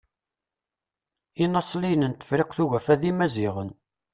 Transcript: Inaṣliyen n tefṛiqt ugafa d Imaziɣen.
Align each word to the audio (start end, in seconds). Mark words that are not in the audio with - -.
Inaṣliyen 1.43 2.07
n 2.11 2.13
tefṛiqt 2.13 2.57
ugafa 2.63 2.95
d 3.01 3.03
Imaziɣen. 3.09 3.69